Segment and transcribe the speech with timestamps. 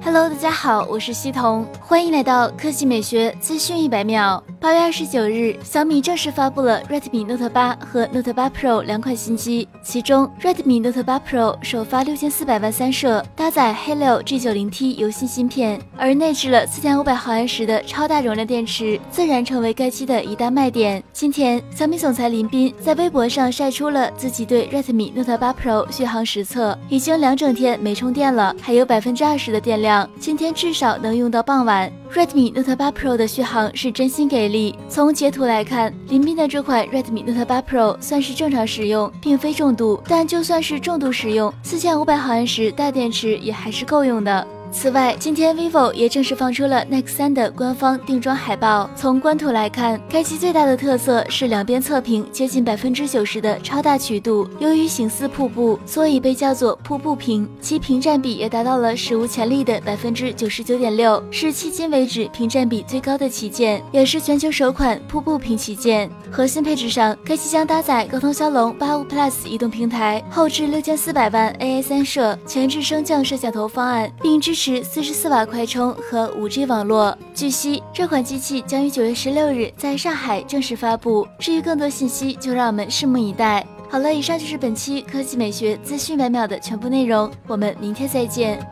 [0.00, 4.42] Hello，大家好，我是西彤，欢迎来到科技美学资讯一百秒。
[4.60, 21.02] 八月二十九日，小米正式发布了 Redmi Note 八和 Note 八 Pro 两款新机，其中 Redmi Note 八 Pro 首发六千四百万三摄，搭载 Helio G90T 游戏芯片，而内置了四千五百毫安时的超大容量电池，自然成为该机的一大卖点。
[21.12, 29.81] 今天，小米总裁林斌在微博上晒出了自己对 Redmi Note 八 Pro 续航实测，已经两整天没充电了，还有百分之二十的电量。
[29.82, 31.92] 量今天至少能用到傍晚。
[32.14, 34.78] Redmi Note 8 Pro 的续航是真心给力。
[34.88, 40.00] 从截图来看，林斌的这款 Redmi Note 8 Pro 算是正常使用，并非重度。
[40.06, 44.46] 但就算是重度使用，四千五百毫安时大电池也还是够用的。
[44.72, 48.88] 此外，今天 vivo 也正式放出了 Nex 3的官方定妆海报。
[48.96, 54.48] 从官图来看，该机最大的特色是两边侧屏接近百分之九十的超大曲度。
[54.58, 57.46] 由于形似瀑布，所以被叫做瀑布屏。
[57.60, 66.10] 其屏占比也达到了史无前例的百分之九十九点六，是迄今为止屏占比最高的旗舰，也是全球首款瀑布屏旗舰。
[66.30, 74.61] 核心配置上，该机将搭载高通骁龙八五 Plus 移动平台，后置六千四百万 AI 三摄前置升降摄像头方案，并支持。
[74.64, 77.18] 是四十四瓦快充和五 G 网络。
[77.34, 81.26] 据悉，这款机器将于九月十六日在上海正式发布。
[81.40, 83.66] 至于更多信息，就让我们拭目以待。
[83.90, 88.64] 好了，以上就是本期科技美学资讯百秒的全部内容，我们明天再见。